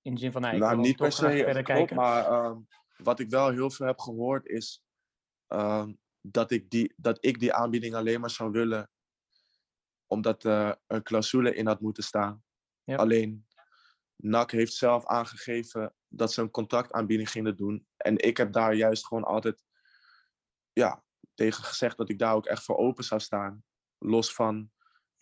In 0.02 0.14
de 0.14 0.20
zin 0.20 0.32
van, 0.32 0.42
nou, 0.42 0.54
ik 0.54 0.62
nou, 0.62 0.78
niet 0.78 0.96
per 0.96 1.12
se 1.12 1.30
verder 1.30 1.64
kijken. 1.64 1.96
maar 1.96 2.26
ehm, 2.26 2.60
wat 2.98 3.20
ik 3.20 3.30
wel 3.30 3.50
heel 3.50 3.70
veel 3.70 3.86
heb 3.86 4.00
gehoord 4.00 4.46
is 4.46 4.84
ehm, 5.48 5.94
dat, 6.22 6.52
ik 6.52 6.70
die, 6.70 6.94
dat 6.98 7.26
ik 7.26 7.40
die 7.40 7.54
aanbieding 7.54 7.96
alleen 7.96 8.20
maar 8.20 8.30
zou 8.30 8.52
willen 8.52 8.90
omdat 10.08 10.44
er 10.44 10.80
een 10.88 11.04
clausule 11.04 11.56
in 11.56 11.68
had 11.68 11.82
moeten 11.82 12.04
staan. 12.04 12.44
Ja. 12.84 12.96
Alleen 12.96 13.46
NAC 14.24 14.52
heeft 14.52 14.74
zelf 14.74 15.06
aangegeven 15.06 15.94
dat 16.08 16.34
ze 16.34 16.42
een 16.42 16.52
contractaanbieding 16.52 17.30
gingen 17.30 17.58
doen. 17.58 17.88
En 17.98 18.18
ik 18.18 18.38
heb 18.38 18.54
daar 18.54 18.74
juist 18.74 19.08
gewoon 19.08 19.24
altijd 19.24 19.64
ja, 20.74 21.04
tegen 21.34 21.64
gezegd 21.64 21.98
dat 21.98 22.10
ik 22.10 22.20
daar 22.20 22.36
ook 22.36 22.46
echt 22.46 22.64
voor 22.64 22.78
open 22.78 23.04
zou 23.04 23.22
staan. 23.22 23.64
Los 23.98 24.34
van 24.34 24.72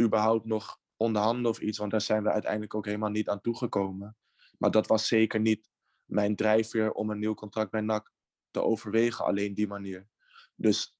überhaupt 0.01 0.45
nog 0.45 0.79
onderhandelen 0.97 1.51
of 1.51 1.59
iets, 1.59 1.77
want 1.77 1.91
daar 1.91 2.01
zijn 2.01 2.23
we 2.23 2.31
uiteindelijk 2.31 2.75
ook 2.75 2.85
helemaal 2.85 3.09
niet 3.09 3.29
aan 3.29 3.41
toegekomen. 3.41 4.17
Maar 4.57 4.71
dat 4.71 4.87
was 4.87 5.07
zeker 5.07 5.39
niet 5.39 5.69
mijn 6.05 6.35
drijfveer 6.35 6.91
om 6.91 7.09
een 7.09 7.19
nieuw 7.19 7.33
contract 7.33 7.71
bij 7.71 7.81
NAC 7.81 8.11
te 8.51 8.61
overwegen, 8.61 9.25
alleen 9.25 9.53
die 9.53 9.67
manier. 9.67 10.07
Dus 10.55 10.97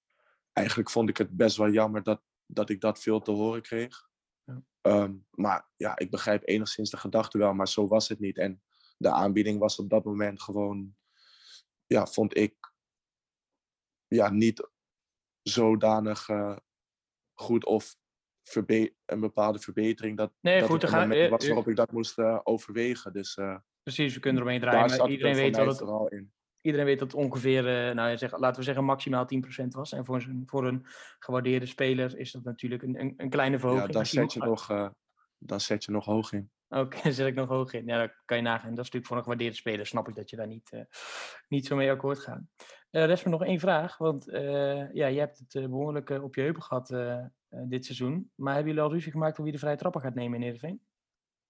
eigenlijk 0.53 0.89
vond 0.89 1.10
ik 1.10 1.18
het 1.18 1.29
best 1.29 1.58
wel 1.58 1.70
jammer 1.70 2.03
dat, 2.03 2.22
dat 2.46 2.70
ik 2.70 2.82
dat 2.82 3.00
veel 3.00 3.22
te 3.22 3.32
horen 3.32 3.62
kreeg. 3.62 4.09
Ehm, 4.82 5.15
maar 5.32 5.70
ja, 5.75 5.98
ik 5.98 6.10
begrijp 6.12 6.48
enigszins 6.48 6.89
de 6.89 6.98
gedachte 6.98 7.38
wel, 7.38 7.53
maar 7.53 7.68
zo 7.68 7.88
was 7.88 8.08
het 8.10 8.20
niet. 8.20 8.38
En 8.38 8.63
de 8.98 9.10
aanbieding 9.12 9.60
was 9.60 9.79
op 9.79 9.89
dat 9.89 10.03
moment 10.03 10.41
gewoon, 10.41 10.96
ja, 11.86 12.06
vond 12.08 12.38
ik, 12.38 12.74
ja, 14.08 14.29
niet 14.29 14.70
zodanig 15.41 16.29
eh, 16.29 16.58
goed 17.34 17.65
of 17.65 17.98
verbe- 18.44 18.94
een 19.06 19.20
bepaalde 19.20 19.60
verbetering 19.60 20.18
dat, 20.18 20.34
Nee, 20.41 20.60
dat 20.60 20.70
goed, 20.70 20.82
het 20.82 20.91
gaan- 20.91 21.12
eh, 21.12 21.29
was 21.29 21.41
eh, 21.41 21.48
waarop 21.48 21.68
ik 21.68 21.75
dat 21.75 21.91
moest 21.91 22.18
overwegen. 22.44 23.13
Dus 23.13 23.38
Precies, 23.84 24.13
we 24.13 24.20
kunnen 24.20 24.41
eromheen 24.41 24.62
draaien. 24.62 24.98
Maar 24.98 25.10
iedereen 25.10 25.32
er 25.32 25.38
weet, 25.38 25.53
dat 25.53 25.65
mij 25.88 25.98
het, 26.03 26.12
in. 26.12 26.34
Iedereen 26.62 26.86
weet 26.86 27.00
dat 27.00 27.12
het 27.12 27.22
ongeveer, 27.22 27.68
eh, 27.68 27.96
nou, 27.96 28.10
ja, 28.10 28.18
zeg, 28.18 28.38
laten 28.38 28.58
we 28.60 28.63
zeggen, 28.66 28.84
maximaal 28.86 29.25
10% 29.25 29.74
was. 29.74 29.92
En 29.92 30.06
voor, 30.06 30.16
een- 30.16 30.44
voor 30.46 30.68
een 30.68 30.86
gewaardeerde 31.20 31.66
speler 31.66 32.18
is 32.18 32.32
dat 32.32 32.44
natuurlijk 32.44 32.84
een, 32.84 33.00
een, 33.00 33.13
een 33.18 33.30
kleine 33.30 33.56
Ja, 33.56 33.62
verhoging. 33.62 33.92
dan 33.92 34.01
Als 34.01 34.10
zet, 34.10 34.34
je 34.34 34.39
nog, 34.39 34.68
dan 35.38 35.60
zet 35.60 35.84
je 35.84 35.92
nog 35.92 36.06
hoog 36.06 36.32
in. 36.34 36.51
Oké, 36.70 37.12
zet 37.12 37.28
ik 37.28 37.36
nog 37.36 37.48
hoog 37.48 37.74
in. 37.74 37.86
Ja, 37.86 37.98
dat 38.00 38.22
kan 38.25 38.38
je 38.38 38.44
nagaan. 38.44 38.70
Dat 38.75 38.86
is 38.86 38.92
natuurlijk 38.92 39.06
voor 39.06 39.18
een 39.18 39.24
gewaardeerde 39.24 39.56
speler. 39.56 39.86
Snap 39.86 40.08
ik 40.08 40.16
dat 40.16 40.30
je 40.30 40.36
daar 40.36 40.48
niet, 40.48 40.72
eh, 40.72 40.82
niet 41.48 41.66
zo 41.66 41.75
mee 41.75 41.92
akkoord 41.92 42.20
gaat. 42.20 42.42
Eh 42.89 43.06
rest 43.06 43.25
me 43.25 43.32
nog 43.32 43.44
één 43.44 43.60
vraag. 43.60 43.98
Want 43.98 44.25
ja, 44.94 45.08
je 45.08 45.20
hebt 45.20 45.38
het 45.38 45.56
eh, 45.56 45.62
behoorlijk 45.66 46.10
eh, 46.10 46.24
op 46.24 46.36
je 46.36 46.42
heupen 46.42 46.63
gehad 46.63 46.92
eh, 46.92 47.18
eh, 47.18 47.25
dit 47.50 47.86
seizoen. 47.86 48.32
Maar 48.36 48.54
hebben 48.54 48.72
jullie 48.74 48.88
al 48.88 48.94
ruzie 48.94 49.12
gemaakt 49.12 49.38
om 49.38 49.44
wie 49.44 49.54
de 49.54 49.60
vrije 49.60 49.75
trappen 49.78 50.01
gaat 50.01 50.13
nemen 50.16 50.36
in 50.38 50.44
Heerenveen? 50.44 50.82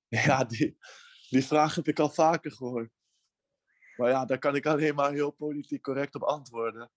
Ja, 0.25 0.43
die, 0.43 0.77
die 1.29 1.43
vraag 1.45 1.75
heb 1.75 1.87
ik 1.87 1.99
al 1.99 2.09
vaker 2.09 2.51
gehoord. 2.51 2.89
Maar 3.99 4.09
ja, 4.09 4.25
daar 4.25 4.39
kan 4.39 4.55
ik 4.55 4.65
alleen 4.65 4.95
maar 4.95 5.11
heel 5.11 5.31
politiek 5.31 5.81
correct 5.81 6.15
op 6.15 6.23
antwoorden. 6.23 6.91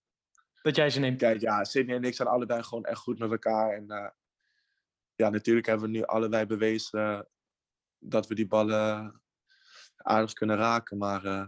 Dat 0.61 0.75
jij 0.75 0.89
ze 0.89 0.99
neemt. 0.99 1.17
Kijk, 1.17 1.41
ja, 1.41 1.63
Sydney 1.63 1.95
en 1.95 2.03
ik 2.03 2.15
zijn 2.15 2.27
allebei 2.27 2.63
gewoon 2.63 2.85
echt 2.85 2.99
goed 2.99 3.19
met 3.19 3.31
elkaar. 3.31 3.73
En 3.75 3.89
eh, 3.89 4.09
ja, 5.15 5.29
natuurlijk 5.29 5.65
hebben 5.65 5.85
we 5.91 5.97
nu 5.97 6.03
allebei 6.03 6.45
bewezen 6.45 7.27
dat 7.99 8.27
we 8.27 8.35
die 8.35 8.47
ballen 8.47 9.21
aardig 9.97 10.33
kunnen 10.33 10.57
raken. 10.57 10.97
Maar 10.97 11.25
eh, 11.25 11.47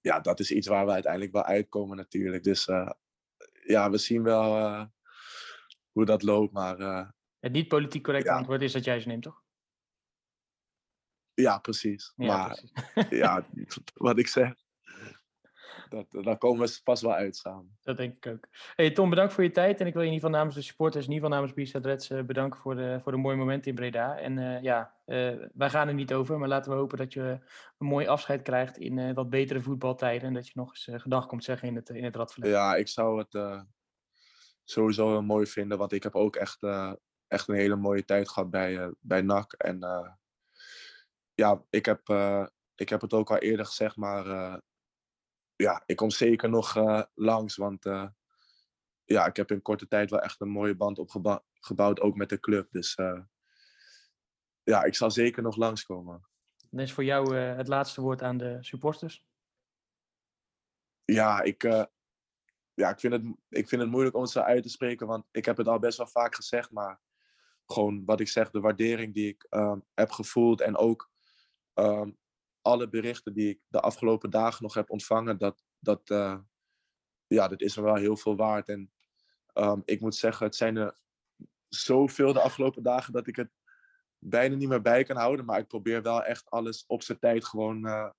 ja, 0.00 0.20
dat 0.20 0.40
is 0.40 0.50
iets 0.50 0.66
waar 0.66 0.86
we 0.86 0.92
uiteindelijk 0.92 1.32
wel 1.32 1.44
uitkomen 1.44 1.96
natuurlijk. 1.96 2.42
Dus 2.44 2.68
eh, 2.68 2.90
ja, 3.66 3.90
we 3.90 3.98
zien 3.98 4.22
wel 4.22 4.88
hoe 5.92 6.04
dat 6.04 6.22
loopt. 6.22 6.52
Maar 6.52 6.78
Het 7.38 7.52
niet 7.52 7.68
politiek 7.68 8.02
correcte 8.02 8.30
Ja. 8.30 8.36
antwoord 8.36 8.62
is 8.62 8.72
dat 8.72 8.84
jij 8.84 9.00
ze 9.00 9.08
neemt, 9.08 9.22
toch? 9.22 9.42
ja, 11.34 11.58
precies. 11.58 12.12
Ja, 12.16 12.26
maar 12.26 12.48
precies. 12.92 13.18
ja, 13.18 13.46
wat 13.94 14.18
ik 14.18 14.26
zeg, 14.26 14.54
dat, 15.90 16.24
daar 16.24 16.38
komen 16.38 16.66
we 16.66 16.80
pas 16.84 17.02
wel 17.02 17.14
uit 17.14 17.36
samen. 17.36 17.76
Dat 17.82 17.96
denk 17.96 18.16
ik 18.16 18.32
ook. 18.32 18.48
Hey, 18.74 18.90
Tom, 18.90 19.10
bedankt 19.10 19.32
voor 19.32 19.44
je 19.44 19.50
tijd. 19.50 19.80
En 19.80 19.86
ik 19.86 19.92
wil 19.92 20.02
je 20.02 20.08
in 20.08 20.14
ieder 20.14 20.28
geval 20.28 20.38
namens 20.44 20.54
de 20.60 20.68
supporters, 20.68 21.06
in 21.06 21.12
ieder 21.12 21.24
geval 21.24 21.38
namens 21.40 21.54
Beast 21.72 21.86
Reds, 21.86 22.10
eh, 22.10 22.22
bedanken 22.22 22.60
voor 22.60 22.74
de, 22.74 22.98
voor 23.02 23.12
de 23.12 23.18
mooie 23.18 23.36
momenten 23.36 23.70
in 23.70 23.74
Breda. 23.76 24.18
En 24.18 24.38
eh, 24.38 24.62
ja, 24.62 24.94
eh, 25.04 25.34
wij 25.52 25.70
gaan 25.70 25.88
er 25.88 25.94
niet 25.94 26.12
over, 26.12 26.38
maar 26.38 26.48
laten 26.48 26.72
we 26.72 26.78
hopen 26.78 26.98
dat 26.98 27.12
je 27.12 27.38
een 27.78 27.86
mooi 27.86 28.06
afscheid 28.06 28.42
krijgt 28.42 28.78
in 28.78 28.98
eh, 28.98 29.14
wat 29.14 29.30
betere 29.30 29.60
voetbaltijden. 29.60 30.28
En 30.28 30.34
dat 30.34 30.46
je 30.46 30.52
nog 30.54 30.68
eens 30.70 30.88
eh, 30.88 31.00
gedag 31.00 31.26
komt 31.26 31.44
zeggen 31.44 31.68
in 31.68 31.76
het, 31.76 31.88
in 31.88 32.04
het 32.04 32.16
Radverleg. 32.16 32.50
Ja, 32.50 32.76
ik 32.76 32.88
zou 32.88 33.18
het 33.18 33.34
eh, 33.34 33.60
sowieso 34.64 35.08
heel 35.08 35.22
mooi 35.22 35.46
vinden, 35.46 35.78
want 35.78 35.92
ik 35.92 36.02
heb 36.02 36.14
ook 36.14 36.36
echt, 36.36 36.62
eh, 36.62 36.92
echt 37.28 37.48
een 37.48 37.54
hele 37.54 37.76
mooie 37.76 38.04
tijd 38.04 38.28
gehad 38.28 38.50
bij, 38.50 38.78
eh, 38.78 38.88
bij 39.00 39.22
NAC. 39.22 39.52
En 39.52 39.82
eh, 39.82 40.08
ja, 41.34 41.62
ik 41.70 41.84
heb, 41.86 42.08
eh, 42.08 42.46
ik 42.74 42.88
heb 42.88 43.00
het 43.00 43.12
ook 43.12 43.30
al 43.30 43.38
eerder 43.38 43.66
gezegd, 43.66 43.96
maar 43.96 44.26
eh, 44.26 44.56
ja, 45.60 45.82
ik 45.86 45.96
kom 45.96 46.10
zeker 46.10 46.48
nog 46.48 46.76
eh, 46.76 47.02
langs, 47.14 47.56
want 47.56 47.86
eh, 47.86 48.08
ja, 49.04 49.26
ik 49.26 49.36
heb 49.36 49.50
in 49.50 49.62
korte 49.62 49.88
tijd 49.88 50.10
wel 50.10 50.20
echt 50.20 50.40
een 50.40 50.48
mooie 50.48 50.76
band 50.76 50.98
opgebouwd, 50.98 52.00
ook 52.00 52.16
met 52.16 52.28
de 52.28 52.40
club. 52.40 52.68
Dus 52.70 52.94
eh, 52.94 53.20
ja, 54.62 54.82
ik 54.82 54.94
zal 54.94 55.10
zeker 55.10 55.42
nog 55.42 55.56
langskomen. 55.56 56.28
Dan 56.70 56.80
is 56.80 56.92
voor 56.92 57.04
jou 57.04 57.36
het 57.36 57.68
laatste 57.68 58.00
woord 58.00 58.22
aan 58.22 58.36
de 58.36 58.58
supporters. 58.60 59.26
Ja, 61.04 61.42
ik, 61.42 61.62
ja 62.74 62.90
ik, 62.90 63.00
vind 63.00 63.12
het, 63.12 63.22
ik 63.48 63.68
vind 63.68 63.82
het 63.82 63.90
moeilijk 63.90 64.16
om 64.16 64.22
het 64.22 64.30
zo 64.30 64.40
uit 64.40 64.62
te 64.62 64.68
spreken, 64.68 65.06
want 65.06 65.26
ik 65.30 65.44
heb 65.44 65.56
het 65.56 65.68
al 65.68 65.78
best 65.78 65.98
wel 65.98 66.06
vaak 66.06 66.34
gezegd, 66.34 66.70
maar 66.70 67.00
gewoon 67.66 68.04
wat 68.04 68.20
ik 68.20 68.28
zeg, 68.28 68.50
de 68.50 68.60
waardering 68.60 69.14
die 69.14 69.28
ik 69.28 69.46
ehm, 69.48 69.78
heb 69.94 70.10
gevoeld 70.10 70.60
en 70.60 70.76
ook 70.76 71.10
ehm, 71.74 72.10
alle 72.62 72.88
berichten 72.88 73.32
die 73.32 73.48
ik 73.48 73.60
de 73.68 73.80
afgelopen 73.80 74.30
dagen 74.30 74.62
nog 74.62 74.74
heb 74.74 74.90
ontvangen, 74.90 75.38
dat, 75.38 75.62
dat, 75.78 76.10
eh, 76.10 76.38
ja, 77.26 77.48
dat 77.48 77.60
is 77.60 77.76
me 77.76 77.82
wel 77.82 77.94
heel 77.94 78.16
veel 78.16 78.36
waard. 78.36 78.68
En 78.68 78.92
ehm, 79.52 79.80
ik 79.84 80.00
moet 80.00 80.14
zeggen, 80.14 80.46
het 80.46 80.56
zijn 80.56 80.76
er 80.76 80.98
zoveel 81.68 82.32
de 82.32 82.40
afgelopen 82.40 82.82
dagen 82.82 83.12
dat 83.12 83.26
ik 83.26 83.36
het 83.36 83.50
bijna 84.18 84.56
niet 84.56 84.68
meer 84.68 84.82
bij 84.82 85.04
kan 85.04 85.16
houden, 85.16 85.44
maar 85.44 85.58
ik 85.58 85.68
probeer 85.68 86.02
wel 86.02 86.22
echt 86.22 86.50
alles 86.50 86.84
op 86.86 87.02
zijn 87.02 87.18
tijd 87.18 87.44
gewoon 87.44 87.86
eh, 87.86 88.10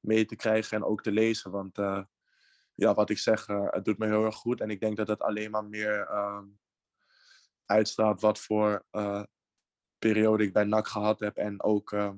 mee 0.00 0.24
te 0.24 0.36
krijgen 0.36 0.76
en 0.76 0.84
ook 0.84 1.02
te 1.02 1.12
lezen, 1.12 1.50
want 1.50 1.78
eh, 1.78 2.02
ja, 2.74 2.94
wat 2.94 3.10
ik 3.10 3.18
zeg, 3.18 3.46
het 3.46 3.84
doet 3.84 3.98
me 3.98 4.06
heel 4.06 4.24
erg 4.24 4.34
goed. 4.34 4.60
En 4.60 4.70
ik 4.70 4.80
denk 4.80 4.96
dat 4.96 5.08
het 5.08 5.20
alleen 5.20 5.50
maar 5.50 5.64
meer 5.64 6.06
ehm, 6.06 6.44
uitstraalt 7.66 8.20
wat 8.20 8.38
voor 8.38 8.84
periode 9.98 10.44
ik 10.44 10.52
bij 10.52 10.64
NAC 10.64 10.88
gehad 10.88 11.20
heb. 11.20 11.36
En 11.36 11.62
ook 11.62 11.92
ehm, 11.92 12.16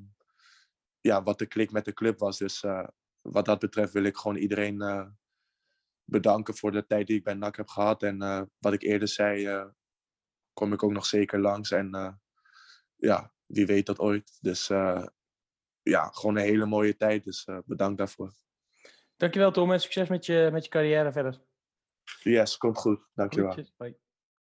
ja, 1.04 1.23
wat 1.23 1.38
de 1.38 1.46
klik 1.46 1.70
met 1.70 1.84
de 1.84 1.92
club 1.92 2.18
was. 2.18 2.38
Dus 2.38 2.62
eh, 2.62 2.88
wat 3.20 3.44
dat 3.44 3.58
betreft 3.58 3.92
wil 3.92 4.04
ik 4.04 4.16
gewoon 4.16 4.37
iedereen 4.37 4.80
eh, 4.80 5.06
bedanken 6.04 6.54
voor 6.54 6.73
de 6.73 6.87
tijd 6.87 7.06
die 7.06 7.16
ik 7.16 7.25
bij 7.25 7.34
NAC 7.34 7.56
heb 7.56 7.68
gehad. 7.68 8.02
En 8.02 8.23
eh, 8.23 8.42
wat 8.58 8.73
ik 8.73 8.82
eerder 8.82 9.08
zei, 9.08 9.64
kom 10.52 10.73
ik 10.73 10.82
ook 10.82 10.92
nog 10.92 11.06
zeker 11.06 11.40
langs. 11.40 11.70
En 11.70 12.20
ja, 12.96 13.32
wie 13.46 13.66
weet 13.66 13.87
dat 13.87 13.99
ooit. 13.99 14.38
Dus 14.40 14.66
ja, 15.82 16.08
gewoon 16.11 16.37
een 16.37 16.42
hele 16.42 16.66
mooie 16.66 16.96
tijd. 16.96 17.25
Dus 17.25 17.49
bedankt 17.64 17.99
daarvoor. 17.99 18.32
Dankjewel 19.16 19.52
Tom 19.52 19.73
en 19.73 19.80
succes 19.80 20.08
met 20.08 20.26
je, 20.26 20.49
met 20.52 20.64
je 20.64 20.70
carrière 20.70 21.12
verder. 21.12 21.40
Yes, 22.23 22.56
komt 22.56 22.78
goed. 22.78 23.08
Dankjewel. 23.14 23.52
Groetjes. 23.52 23.75
Bye. 23.76 24.03